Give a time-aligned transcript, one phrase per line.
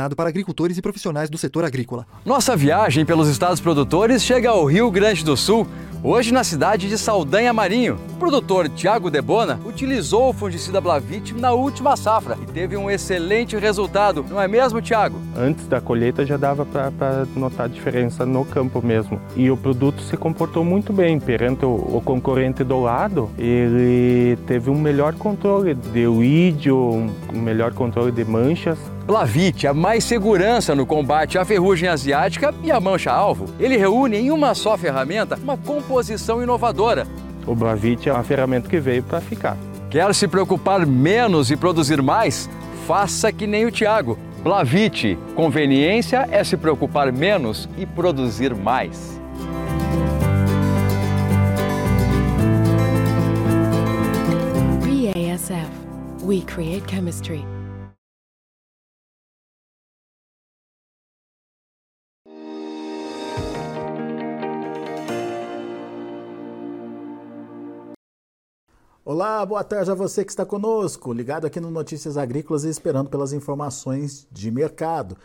[0.00, 2.06] destinado para agricultores e profissionais do setor agrícola.
[2.24, 5.66] Nossa viagem pelos estados produtores chega ao Rio Grande do Sul,
[6.02, 7.98] hoje na cidade de Saldanha Marinho.
[8.14, 13.56] O produtor Tiago Debona utilizou o fungicida Blavit na última safra e teve um excelente
[13.56, 15.18] resultado, não é mesmo, Tiago?
[15.36, 19.20] Antes da colheita já dava para notar a diferença no campo mesmo.
[19.36, 23.30] E o produto se comportou muito bem perante o, o concorrente do lado.
[23.38, 26.76] Ele teve um melhor controle de vídeo,
[27.32, 28.78] um melhor controle de manchas.
[29.06, 33.46] Blavit, a mais segurança no combate à ferrugem asiática e à mancha-alvo.
[33.58, 35.56] Ele reúne em uma só ferramenta uma
[35.90, 37.04] composição inovadora.
[37.44, 39.56] O Blavit é uma ferramenta que veio para ficar.
[39.90, 42.48] Quer se preocupar menos e produzir mais?
[42.86, 44.16] Faça que nem o Tiago.
[44.40, 49.20] Blavit, conveniência é se preocupar menos e produzir mais.
[54.84, 55.70] BASF.
[56.22, 57.44] We create chemistry.
[69.12, 73.10] Olá, boa tarde a você que está conosco, ligado aqui no Notícias Agrícolas e esperando
[73.10, 75.16] pelas informações de mercado.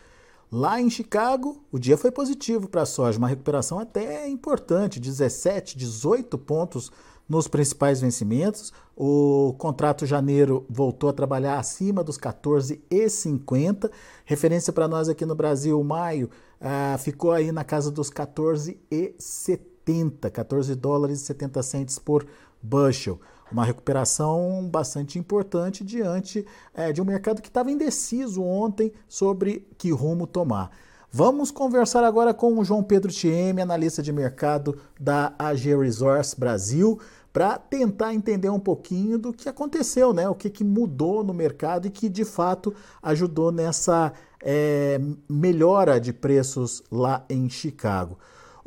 [0.52, 5.78] Lá em Chicago, o dia foi positivo para a soja, uma recuperação até importante, 17,
[5.78, 6.92] 18 pontos
[7.30, 8.74] nos principais vencimentos.
[8.98, 13.92] O contrato janeiro voltou a trabalhar acima dos 14,50.
[14.26, 16.28] Referência para nós aqui no Brasil, maio,
[16.60, 22.26] ah, ficou aí na casa dos 14,70, 14 dólares e 70 centes por
[22.64, 23.20] bushel
[23.52, 29.92] uma recuperação bastante importante diante é, de um mercado que estava indeciso ontem sobre que
[29.92, 30.72] rumo tomar.
[31.12, 37.00] Vamos conversar agora com o João Pedro Tieme, analista de mercado da AG Resource Brasil,
[37.32, 40.28] para tentar entender um pouquinho do que aconteceu, né?
[40.28, 45.00] O que, que mudou no mercado e que de fato ajudou nessa é,
[45.30, 48.18] melhora de preços lá em Chicago.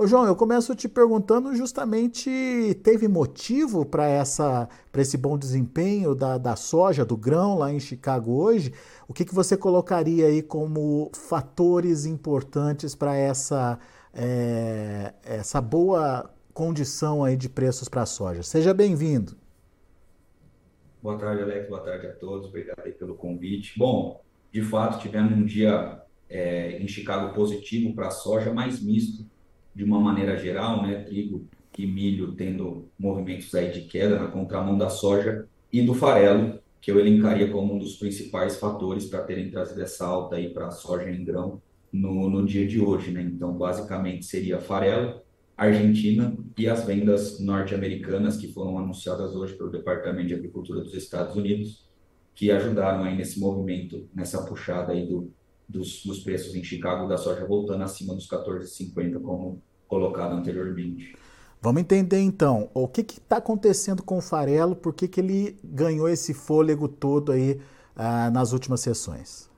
[0.01, 2.31] Ô João, eu começo te perguntando justamente,
[2.85, 7.81] teve motivo para essa para esse bom desempenho da, da soja, do grão lá em
[7.81, 8.73] Chicago hoje?
[9.09, 13.77] O que, que você colocaria aí como fatores importantes para essa,
[14.15, 18.45] é, essa boa condição aí de preços para a soja?
[18.45, 19.37] Seja bem-vindo.
[21.03, 21.69] Boa tarde, Alex.
[21.69, 22.47] Boa tarde a todos.
[22.47, 23.77] Obrigado aí pelo convite.
[23.77, 24.23] Bom,
[24.53, 29.27] de fato, tivemos um dia é, em Chicago positivo para a soja, mais misto
[29.79, 31.47] de uma maneira geral, né, trigo
[31.79, 36.91] e milho tendo movimentos aí de queda na contramão da soja e do farelo, que
[36.91, 40.73] eu elencaria como um dos principais fatores para terem trazido essa alta aí para a
[40.73, 41.63] soja em grão
[41.93, 43.23] no, no dia de hoje, né?
[43.23, 45.21] Então, basicamente seria farelo,
[45.57, 51.37] Argentina e as vendas norte-americanas que foram anunciadas hoje pelo Departamento de Agricultura dos Estados
[51.37, 51.89] Unidos,
[52.35, 55.33] que ajudaram aí nesse movimento, nessa puxada aí do,
[55.69, 61.17] dos, dos preços em Chicago da soja voltando acima dos 14,50 como colocado anteriormente.
[61.61, 66.09] Vamos entender então o que está acontecendo com o farelo, por que, que ele ganhou
[66.09, 67.59] esse fôlego todo aí
[67.97, 69.49] ah, nas últimas sessões?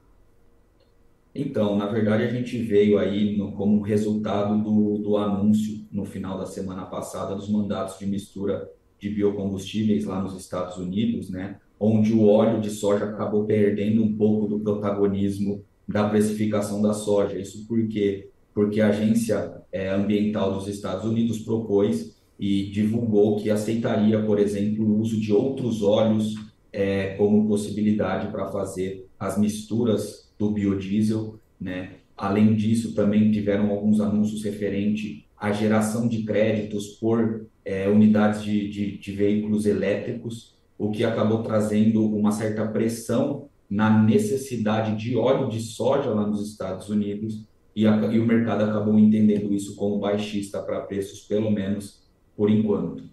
[1.34, 6.38] Então, na verdade, a gente veio aí no, como resultado do, do anúncio no final
[6.38, 11.58] da semana passada dos mandatos de mistura de biocombustíveis lá nos Estados Unidos, né?
[11.78, 17.38] Onde o óleo de soja acabou perdendo um pouco do protagonismo da precificação da soja.
[17.38, 24.38] Isso porque porque a Agência Ambiental dos Estados Unidos propôs e divulgou que aceitaria, por
[24.38, 26.34] exemplo, o uso de outros óleos
[26.72, 31.96] é, como possibilidade para fazer as misturas do biodiesel, né?
[32.16, 38.68] Além disso, também tiveram alguns anúncios referente à geração de créditos por é, unidades de,
[38.68, 45.48] de, de veículos elétricos, o que acabou trazendo uma certa pressão na necessidade de óleo
[45.48, 47.44] de soja lá nos Estados Unidos
[47.74, 52.02] e, a, e o mercado acabou entendendo isso como baixista para preços, pelo menos
[52.36, 53.04] por enquanto.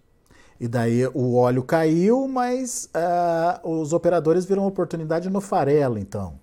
[0.60, 6.40] E daí o óleo caiu, mas uh, os operadores viram oportunidade no farelo, então.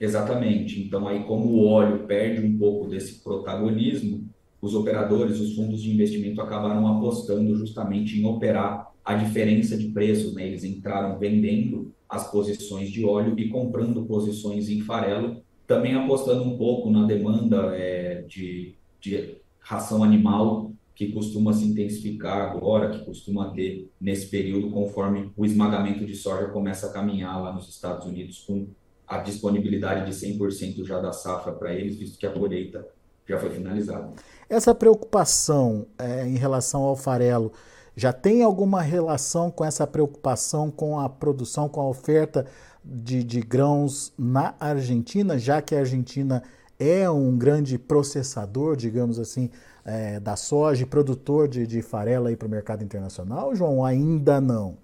[0.00, 0.82] Exatamente.
[0.82, 4.28] Então, aí, como o óleo perde um pouco desse protagonismo,
[4.60, 10.34] os operadores, os fundos de investimento acabaram apostando justamente em operar a diferença de preços.
[10.34, 10.48] Né?
[10.48, 16.56] Eles entraram vendendo as posições de óleo e comprando posições em farelo também apostando um
[16.56, 23.50] pouco na demanda é, de, de ração animal, que costuma se intensificar agora, que costuma
[23.50, 28.44] ter nesse período, conforme o esmagamento de soja começa a caminhar lá nos Estados Unidos,
[28.46, 28.68] com
[29.06, 32.86] a disponibilidade de 100% já da safra para eles, visto que a colheita
[33.26, 34.10] já foi finalizada.
[34.48, 37.52] Essa preocupação é, em relação ao farelo
[37.96, 42.46] já tem alguma relação com essa preocupação com a produção, com a oferta
[42.84, 46.42] de, de grãos na Argentina, já que a Argentina
[46.78, 49.50] é um grande processador, digamos assim,
[49.84, 53.84] é, da soja produtor de, de farela para o mercado internacional, João?
[53.84, 54.76] Ainda não.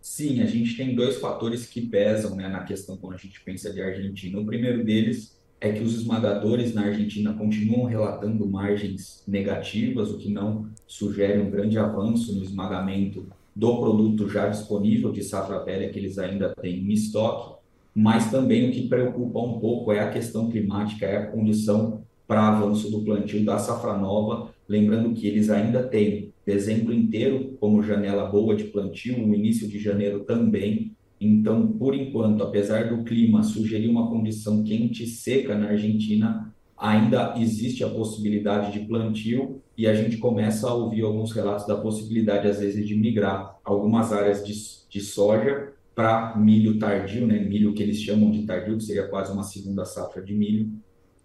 [0.00, 3.72] Sim, a gente tem dois fatores que pesam né, na questão quando a gente pensa
[3.72, 4.38] de Argentina.
[4.38, 10.30] O primeiro deles é que os esmagadores na Argentina continuam relatando margens negativas, o que
[10.30, 15.98] não sugere um grande avanço no esmagamento do produto já disponível de safra velha que
[15.98, 17.54] eles ainda têm em estoque,
[17.94, 22.48] mas também o que preocupa um pouco é a questão climática, é a condição para
[22.48, 28.26] avanço do plantio da safra nova, lembrando que eles ainda têm dezembro inteiro como janela
[28.26, 30.92] boa de plantio, o início de janeiro também.
[31.20, 37.34] Então, por enquanto, apesar do clima sugerir uma condição quente e seca na Argentina, ainda
[37.38, 42.48] existe a possibilidade de plantio e a gente começa a ouvir alguns relatos da possibilidade,
[42.48, 44.54] às vezes, de migrar algumas áreas de,
[44.88, 47.38] de soja para milho tardio, né?
[47.38, 50.70] milho que eles chamam de tardio, que seria quase uma segunda safra de milho,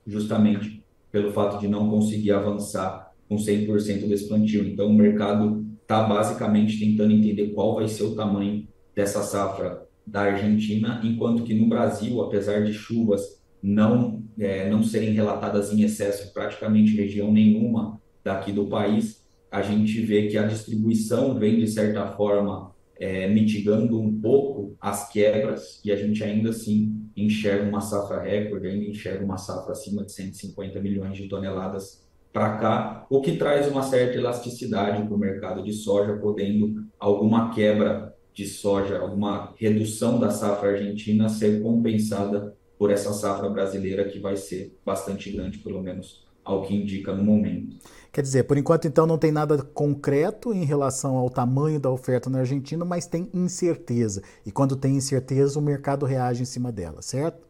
[0.05, 4.67] justamente pelo fato de não conseguir avançar com 100% desse plantio.
[4.67, 10.21] Então, o mercado está basicamente tentando entender qual vai ser o tamanho dessa safra da
[10.21, 16.27] Argentina, enquanto que no Brasil, apesar de chuvas não, é, não serem relatadas em excesso
[16.27, 21.67] em praticamente região nenhuma daqui do país, a gente vê que a distribuição vem, de
[21.67, 27.81] certa forma, é, mitigando um pouco as quebras e a gente ainda assim enxerga uma
[27.81, 33.21] safra recorde, ainda enxerga uma safra acima de 150 milhões de toneladas para cá, o
[33.21, 38.99] que traz uma certa elasticidade para o mercado de soja, podendo alguma quebra de soja,
[38.99, 45.29] alguma redução da safra argentina ser compensada por essa safra brasileira que vai ser bastante
[45.29, 47.75] grande, pelo menos ao que indica no momento.
[48.09, 52.29] Quer dizer, por enquanto então não tem nada concreto em relação ao tamanho da oferta
[52.29, 54.23] na Argentina, mas tem incerteza.
[54.45, 57.45] E quando tem incerteza, o mercado reage em cima dela, certo?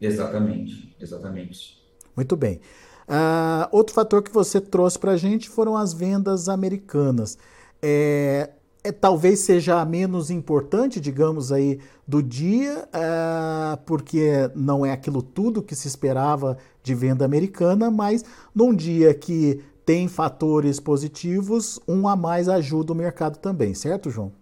[0.00, 1.80] Exatamente, exatamente.
[2.14, 2.60] Muito bem.
[3.08, 7.38] Uh, outro fator que você trouxe para a gente foram as vendas americanas.
[7.80, 8.50] É,
[8.86, 15.22] é, talvez seja a menos importante, digamos aí, do dia, é, porque não é aquilo
[15.22, 18.24] tudo que se esperava de venda americana, mas
[18.54, 24.32] num dia que tem fatores positivos, um a mais ajuda o mercado também, certo, João?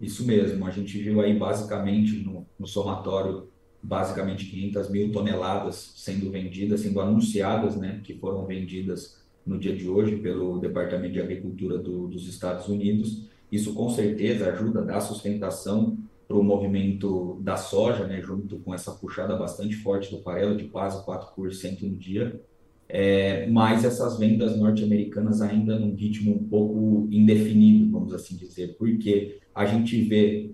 [0.00, 3.48] Isso mesmo, a gente viu aí basicamente no, no somatório,
[3.80, 9.88] basicamente 500 mil toneladas sendo vendidas, sendo anunciadas, né, que foram vendidas no dia de
[9.88, 13.31] hoje pelo Departamento de Agricultura do, dos Estados Unidos.
[13.52, 18.74] Isso com certeza ajuda a dar sustentação para o movimento da soja, né, junto com
[18.74, 22.40] essa puxada bastante forte do farelo, de quase 4% no dia.
[22.88, 29.38] É, mas essas vendas norte-americanas ainda num ritmo um pouco indefinido, vamos assim dizer, porque
[29.54, 30.50] a gente vê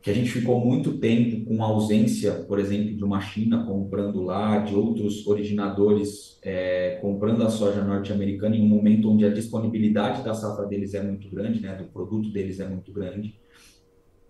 [0.00, 4.22] que a gente ficou muito tempo com a ausência, por exemplo, de uma China comprando
[4.22, 10.22] lá, de outros originadores é, comprando a soja norte-americana em um momento onde a disponibilidade
[10.22, 13.34] da safra deles é muito grande, né, do produto deles é muito grande.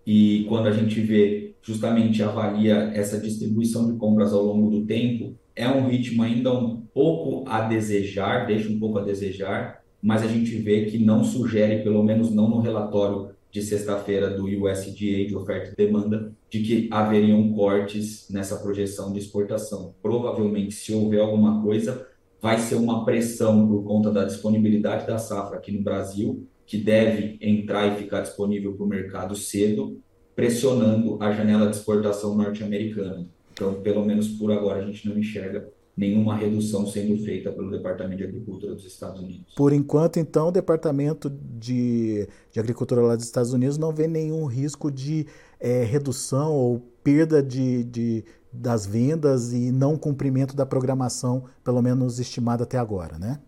[0.05, 5.35] E quando a gente vê, justamente avalia essa distribuição de compras ao longo do tempo,
[5.55, 10.27] é um ritmo ainda um pouco a desejar, deixa um pouco a desejar, mas a
[10.27, 15.35] gente vê que não sugere, pelo menos não no relatório de sexta-feira do USDA de
[15.35, 19.95] oferta e demanda de que haveriam cortes nessa projeção de exportação.
[20.01, 22.07] Provavelmente, se houver alguma coisa,
[22.41, 27.37] vai ser uma pressão por conta da disponibilidade da safra aqui no Brasil, que deve
[27.41, 29.99] entrar e ficar disponível para o mercado cedo,
[30.35, 33.27] pressionando a janela de exportação norte-americana.
[33.51, 35.67] Então, pelo menos por agora, a gente não enxerga
[35.99, 39.53] nenhuma redução sendo feita pelo Departamento de Agricultura dos Estados Unidos.
[39.53, 44.45] Por enquanto, então, o Departamento de, de Agricultura lá dos Estados Unidos não vê nenhum
[44.45, 45.27] risco de
[45.59, 52.17] é, redução ou perda de, de, das vendas e não cumprimento da programação, pelo menos
[52.17, 53.41] estimada até agora, né?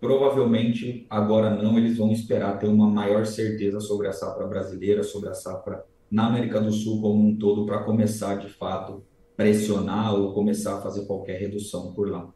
[0.00, 5.28] Provavelmente agora não, eles vão esperar ter uma maior certeza sobre a safra brasileira, sobre
[5.28, 9.02] a safra na América do Sul como um todo, para começar de fato
[9.40, 12.28] pressionar ou começar a fazer qualquer redução por lá.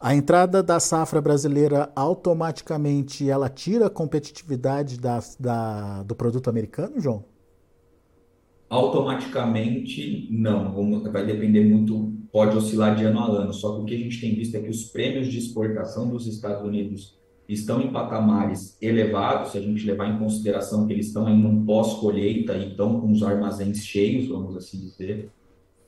[0.00, 6.98] A entrada da safra brasileira automaticamente ela tira a competitividade da, da, do produto americano,
[6.98, 7.22] João?
[8.70, 13.52] Automaticamente não, vai depender muito, pode oscilar de ano a ano.
[13.52, 16.26] Só que o que a gente tem visto é que os prêmios de exportação dos
[16.26, 17.14] Estados Unidos
[17.46, 21.64] estão em patamares elevados, se a gente levar em consideração que eles estão em um
[21.66, 25.30] pós-colheita e estão com os armazéns cheios, vamos assim dizer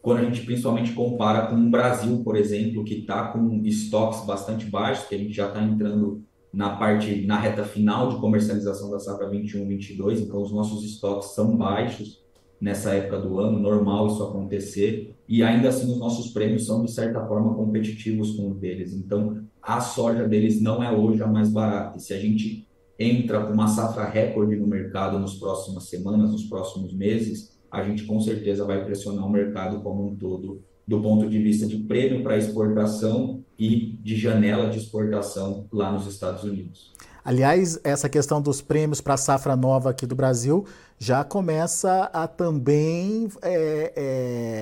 [0.00, 4.66] quando a gente principalmente compara com o Brasil, por exemplo, que está com estoques bastante
[4.66, 8.98] baixos, que a gente já está entrando na parte, na reta final de comercialização da
[8.98, 12.22] safra 21-22, então os nossos estoques são baixos
[12.60, 16.90] nessa época do ano, normal isso acontecer, e ainda assim os nossos prêmios são de
[16.90, 18.94] certa forma competitivos com os deles.
[18.94, 21.98] Então a soja deles não é hoje a mais barata.
[21.98, 22.66] E se a gente
[22.98, 28.04] entra com uma safra recorde no mercado nas próximas semanas, nos próximos meses, a gente
[28.04, 32.22] com certeza vai pressionar o mercado como um todo do ponto de vista de prêmio
[32.22, 36.94] para exportação e de janela de exportação lá nos Estados Unidos.
[37.22, 40.64] Aliás, essa questão dos prêmios para a safra nova aqui do Brasil
[40.98, 43.92] já começa a também é,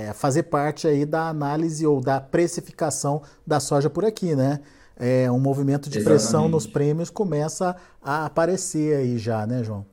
[0.09, 4.59] é, fazer parte aí da análise ou da precificação da soja por aqui, né?
[4.99, 6.21] É, um movimento de Exatamente.
[6.23, 9.87] pressão nos prêmios começa a aparecer aí já, né, João?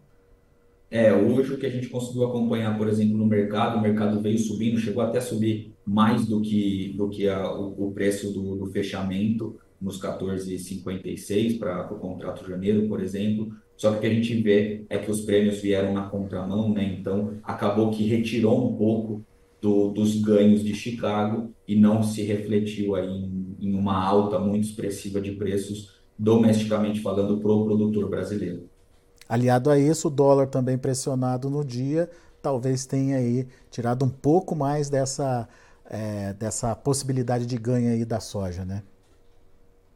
[0.94, 4.38] É, hoje o que a gente conseguiu acompanhar, por exemplo, no mercado, o mercado veio
[4.38, 8.56] subindo, chegou até a subir mais do que, do que a, o, o, preço do,
[8.56, 13.52] do fechamento nos 14,56 para o contrato de janeiro, por exemplo.
[13.76, 16.96] Só que o que a gente vê é que os prêmios vieram na contramão, né?
[17.00, 19.26] Então acabou que retirou um pouco
[19.60, 24.66] do, dos ganhos de Chicago e não se refletiu aí em, em uma alta muito
[24.66, 28.72] expressiva de preços domesticamente falando para o produtor brasileiro.
[29.28, 32.10] Aliado a isso, o dólar também pressionado no dia,
[32.42, 35.48] talvez tenha aí tirado um pouco mais dessa,
[35.90, 38.84] é, dessa possibilidade de ganho aí da soja, né?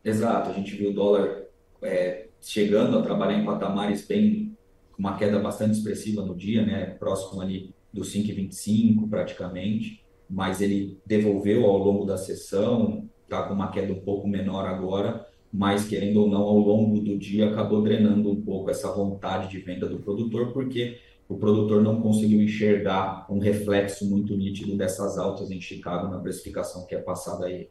[0.03, 1.43] Exato, a gente viu o dólar
[1.81, 4.55] é, chegando a trabalhar em patamares bem,
[4.93, 6.85] com uma queda bastante expressiva no dia, né?
[6.85, 13.71] Próximo ali do 5,25 praticamente, mas ele devolveu ao longo da sessão, está com uma
[13.71, 18.29] queda um pouco menor agora, mas querendo ou não, ao longo do dia acabou drenando
[18.29, 23.39] um pouco essa vontade de venda do produtor, porque o produtor não conseguiu enxergar um
[23.39, 27.69] reflexo muito nítido dessas altas em Chicago na precificação que é passada aí.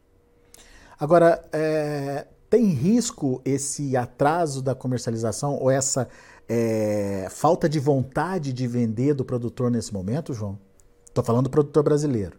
[0.99, 6.09] Agora, é, tem risco esse atraso da comercialização ou essa
[6.49, 10.59] é, falta de vontade de vender do produtor nesse momento, João?
[11.05, 12.37] Estou falando do produtor brasileiro.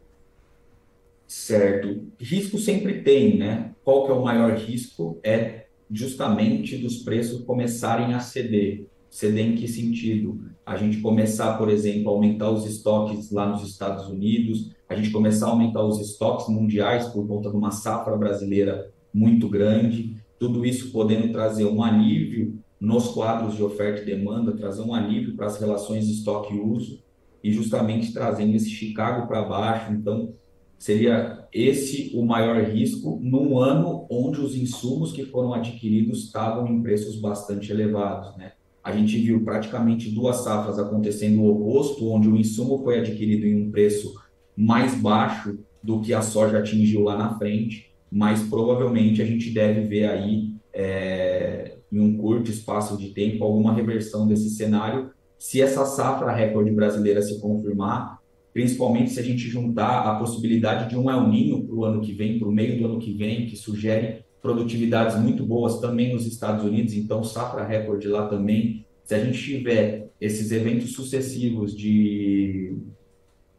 [1.29, 2.07] Certo.
[2.19, 3.75] Risco sempre tem, né?
[3.85, 5.21] Qual que é o maior risco?
[5.23, 8.87] É justamente dos preços começarem a ceder.
[9.11, 10.41] Ceder em que sentido?
[10.65, 15.11] A gente começar, por exemplo, a aumentar os estoques lá nos Estados Unidos, a gente
[15.11, 20.65] começar a aumentar os estoques mundiais por conta de uma safra brasileira muito grande, tudo
[20.65, 25.47] isso podendo trazer um alívio nos quadros de oferta e demanda, trazer um alívio para
[25.47, 27.03] as relações estoque uso,
[27.43, 29.93] e justamente trazendo esse Chicago para baixo.
[29.93, 30.33] Então,
[30.79, 36.81] seria esse o maior risco num ano onde os insumos que foram adquiridos estavam em
[36.83, 38.53] preços bastante elevados, né?
[38.83, 43.67] A gente viu praticamente duas safras acontecendo o oposto, onde o insumo foi adquirido em
[43.67, 44.15] um preço
[44.57, 49.83] mais baixo do que a soja atingiu lá na frente, mas provavelmente a gente deve
[49.83, 55.11] ver aí é, em um curto espaço de tempo alguma reversão desse cenário.
[55.39, 58.18] Se essa safra recorde brasileira se confirmar,
[58.59, 62.12] principalmente se a gente juntar a possibilidade de um El Ninho para o ano que
[62.12, 66.27] vem, para o meio do ano que vem, que sugere produtividades muito boas também nos
[66.27, 68.85] Estados Unidos, então safra recorde lá também.
[69.05, 72.77] Se a gente tiver esses eventos sucessivos de,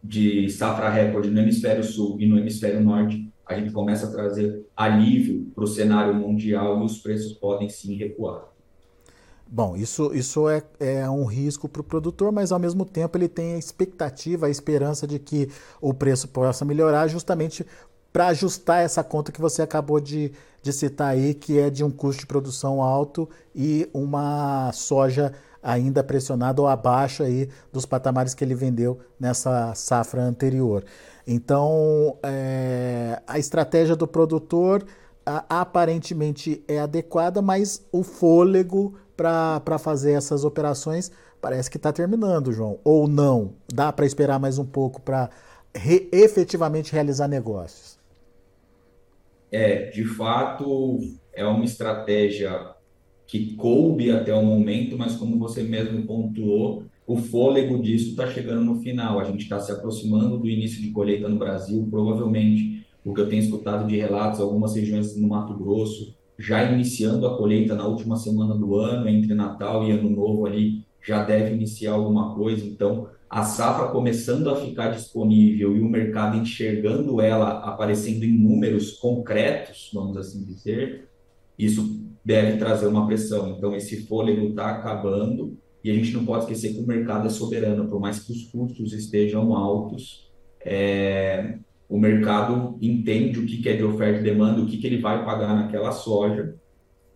[0.04, 4.66] de safra recorde no hemisfério sul e no hemisfério norte, a gente começa a trazer
[4.76, 8.50] alívio para o cenário mundial e os preços podem sim recuar.
[9.52, 13.28] Bom, isso, isso é, é um risco para o produtor, mas ao mesmo tempo ele
[13.28, 15.50] tem a expectativa, a esperança de que
[15.82, 17.66] o preço possa melhorar, justamente
[18.14, 21.90] para ajustar essa conta que você acabou de, de citar aí, que é de um
[21.90, 28.44] custo de produção alto e uma soja ainda pressionada ou abaixo aí dos patamares que
[28.44, 30.86] ele vendeu nessa safra anterior.
[31.26, 34.86] Então, é, a estratégia do produtor
[35.50, 42.80] aparentemente é adequada, mas o fôlego para fazer essas operações parece que está terminando, João.
[42.84, 43.54] Ou não?
[43.72, 45.30] Dá para esperar mais um pouco para
[45.76, 47.98] re, efetivamente realizar negócios?
[49.52, 51.00] É, de fato,
[51.34, 52.76] é uma estratégia
[53.26, 58.64] que coube até o momento, mas como você mesmo pontuou, o fôlego disso está chegando
[58.64, 59.20] no final.
[59.20, 62.69] A gente está se aproximando do início de colheita no Brasil, provavelmente
[63.04, 67.38] o que eu tenho escutado de relatos, algumas regiões no Mato Grosso, já iniciando a
[67.38, 71.94] colheita na última semana do ano, entre Natal e Ano Novo ali, já deve iniciar
[71.94, 72.66] alguma coisa.
[72.66, 78.94] Então, a safra começando a ficar disponível e o mercado enxergando ela aparecendo em números
[78.94, 81.10] concretos, vamos assim dizer,
[81.58, 83.50] isso deve trazer uma pressão.
[83.50, 87.30] Então, esse fôlego está acabando e a gente não pode esquecer que o mercado é
[87.30, 90.30] soberano, por mais que os custos estejam altos,
[90.62, 95.02] é, o mercado entende o que, é de oferta e demanda, o que, que ele
[95.02, 96.56] vai pagar naquela soja,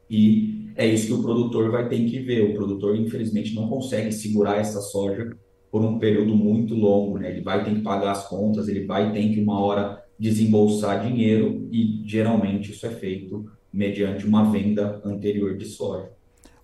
[0.10, 2.50] e é isso que o produtor vai ter que ver.
[2.50, 5.36] O produtor, infelizmente, não consegue segurar essa soja
[5.72, 7.32] por um período muito longo, né?
[7.32, 11.68] Ele vai ter que pagar as contas, ele vai ter que uma hora desembolsar dinheiro
[11.72, 16.12] e geralmente isso é feito mediante uma venda anterior de soja.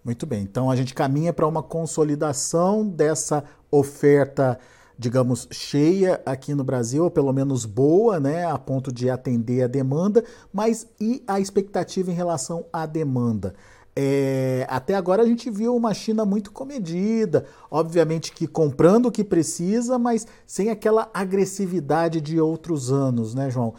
[0.04, 4.60] Muito bem, então a gente caminha para uma consolidação dessa oferta,
[5.00, 9.68] digamos, cheia aqui no Brasil, ou pelo menos boa, né, a ponto de atender a
[9.68, 13.56] demanda, mas e a expectativa em relação à demanda?
[13.96, 19.24] É, até agora a gente viu uma China muito comedida, obviamente que comprando o que
[19.24, 23.70] precisa, mas sem aquela agressividade de outros anos, né, João?
[23.70, 23.74] O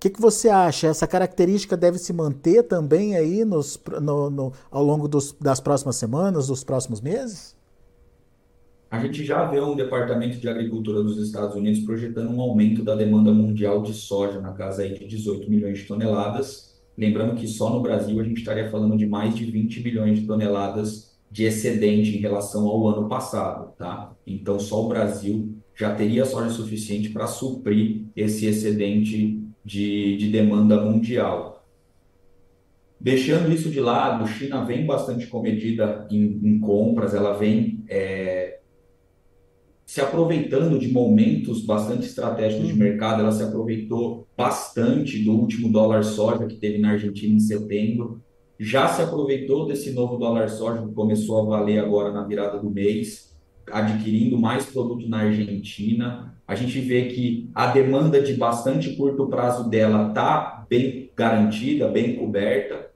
[0.00, 0.88] que, que você acha?
[0.88, 5.96] Essa característica deve se manter também aí nos, no, no, ao longo dos, das próximas
[5.96, 7.54] semanas, dos próximos meses?
[8.92, 12.94] A gente já vê um departamento de agricultura dos Estados Unidos projetando um aumento da
[12.94, 17.70] demanda mundial de soja na casa aí de 18 milhões de toneladas Lembrando que só
[17.70, 22.16] no Brasil a gente estaria falando de mais de 20 milhões de toneladas de excedente
[22.16, 24.14] em relação ao ano passado, tá?
[24.26, 30.82] Então só o Brasil já teria soja suficiente para suprir esse excedente de, de demanda
[30.82, 31.64] mundial.
[33.00, 38.60] Deixando isso de lado, China vem bastante comedida em, em compras, ela vem é,
[39.86, 42.78] se aproveitando de momentos bastante estratégicos de uhum.
[42.78, 48.22] mercado, ela se aproveitou bastante do último dólar soja que teve na Argentina em setembro,
[48.58, 52.70] já se aproveitou desse novo dólar soja que começou a valer agora na virada do
[52.70, 53.36] mês,
[53.70, 56.36] adquirindo mais produto na Argentina.
[56.46, 62.16] A gente vê que a demanda de bastante curto prazo dela está bem garantida, bem
[62.16, 62.90] coberta.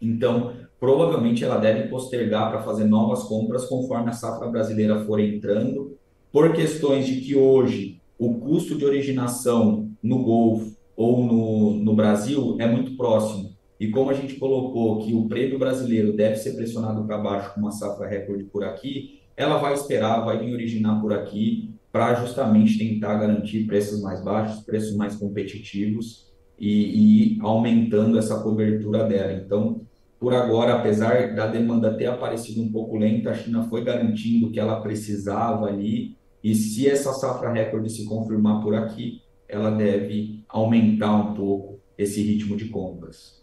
[0.00, 5.95] Então, provavelmente ela deve postergar para fazer novas compras conforme a safra brasileira for entrando
[6.36, 12.58] por questões de que hoje o custo de originação no Golfo ou no, no Brasil
[12.60, 13.56] é muito próximo.
[13.80, 17.60] E como a gente colocou que o prêmio brasileiro deve ser pressionado para baixo com
[17.62, 22.76] uma safra recorde por aqui, ela vai esperar, vai vir originar por aqui para justamente
[22.76, 26.26] tentar garantir preços mais baixos, preços mais competitivos
[26.58, 29.32] e, e aumentando essa cobertura dela.
[29.32, 29.80] Então,
[30.20, 34.50] por agora, apesar da demanda ter aparecido um pouco lenta, a China foi garantindo o
[34.50, 36.14] que ela precisava ali
[36.46, 42.22] e se essa safra recorde se confirmar por aqui, ela deve aumentar um pouco esse
[42.22, 43.42] ritmo de compras.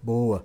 [0.00, 0.44] Boa.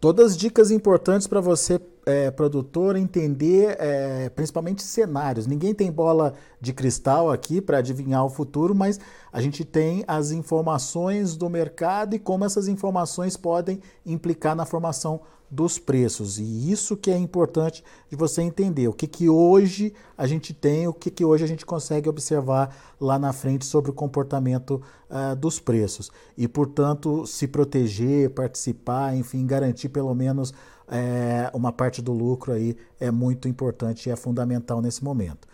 [0.00, 5.46] Todas dicas importantes para você, é, produtor, entender é, principalmente cenários.
[5.46, 8.98] Ninguém tem bola de cristal aqui para adivinhar o futuro, mas
[9.32, 15.20] a gente tem as informações do mercado e como essas informações podem implicar na formação
[15.52, 16.38] dos preços.
[16.38, 18.88] E isso que é importante de você entender.
[18.88, 22.74] O que, que hoje a gente tem, o que, que hoje a gente consegue observar
[22.98, 26.10] lá na frente sobre o comportamento uh, dos preços.
[26.38, 30.54] E, portanto, se proteger, participar, enfim, garantir pelo menos
[30.92, 35.48] é, uma parte do lucro aí é muito importante e é fundamental nesse momento.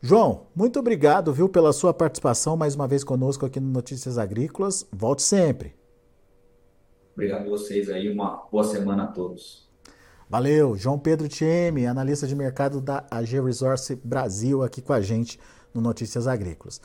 [0.00, 4.86] João, muito obrigado, viu, pela sua participação mais uma vez conosco aqui no Notícias Agrícolas.
[4.90, 5.74] Volte sempre.
[7.12, 9.68] Obrigado a vocês aí, uma boa semana a todos.
[10.26, 15.38] Valeu, João Pedro Tieme, analista de mercado da AG Resource Brasil, aqui com a gente
[15.74, 16.80] no Notícias Agrícolas.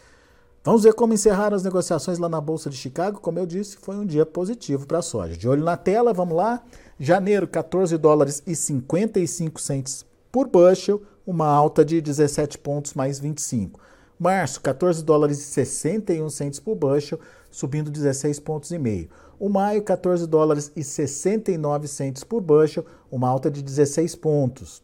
[0.65, 3.19] Vamos ver como encerraram as negociações lá na Bolsa de Chicago.
[3.19, 5.37] Como eu disse, foi um dia positivo para a soja.
[5.37, 6.63] De olho na tela, vamos lá.
[6.99, 13.79] Janeiro, 14 dólares e 55 centes por bushel, uma alta de 17 pontos mais 25.
[14.17, 17.19] Março, 14 dólares e 61 centes por bushel,
[17.51, 19.07] subindo 16 pontos e meio.
[19.39, 24.81] O maio, 14 dólares e 69 centos por bushel, uma alta de 16 pontos.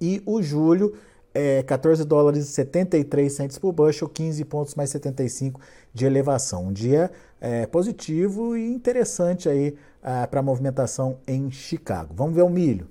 [0.00, 0.94] E o julho,
[1.34, 5.60] é, 14 dólares e 73 centos por bushel, 15 pontos mais 75
[5.92, 6.66] de elevação.
[6.66, 12.14] Um dia é, positivo e interessante aí é, para a movimentação em Chicago.
[12.14, 12.88] Vamos ver o milho.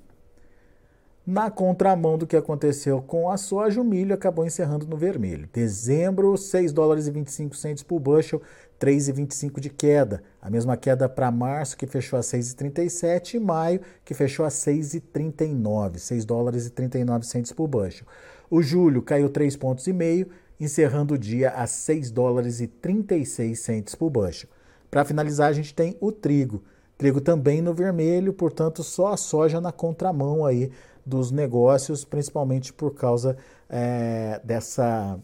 [1.26, 5.48] Na contramão do que aconteceu com a soja, o milho acabou encerrando no vermelho.
[5.54, 8.42] Dezembro, 6 dólares e 25 centos por bushel,
[8.78, 10.22] 3,25 de queda.
[10.42, 15.98] A mesma queda para março, que fechou a 6,37, e maio, que fechou a 6,39,
[15.98, 18.06] 6 dólares e 39 centos por bushel.
[18.56, 23.60] O julho caiu 3,5 pontos e meio, encerrando o dia a 6 dólares e 36
[23.60, 24.48] centos por bushel.
[24.92, 26.62] Para finalizar, a gente tem o trigo.
[26.96, 30.72] Trigo também no vermelho, portanto, só a soja na contramão aí
[31.04, 33.36] dos negócios, principalmente por causa
[33.68, 35.20] é, dessa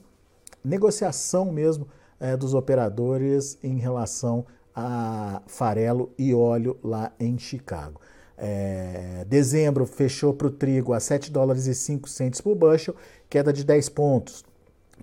[0.63, 1.88] negociação mesmo
[2.20, 4.44] é, dos operadores em relação
[4.76, 8.02] a farelo e óleo lá em Chicago.
[8.41, 12.95] É, dezembro fechou para o trigo a 7 dólares e 5 centos por bushel,
[13.30, 14.45] queda de 10 pontos.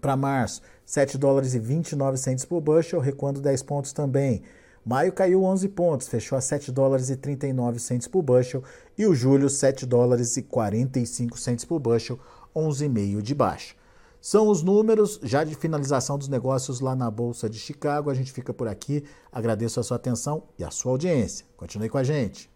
[0.00, 4.42] Para março, 7 dólares e 29 centos por bushel, recuando 10 pontos também.
[4.84, 8.62] Maio caiu 11 pontos, fechou a 7 dólares e 39 centes por bushel
[8.96, 12.18] e o julho 7 dólares e 45 centes por bushel,
[12.54, 13.74] 11,5 de baixa.
[14.20, 18.10] São os números já de finalização dos negócios lá na Bolsa de Chicago.
[18.10, 19.04] A gente fica por aqui.
[19.30, 21.44] Agradeço a sua atenção e a sua audiência.
[21.56, 22.55] Continue com a gente.